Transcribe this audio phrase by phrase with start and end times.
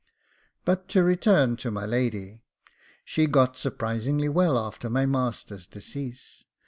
[0.65, 2.43] But to return to my lady.
[3.05, 6.43] She got surprisingly well after my master's decease.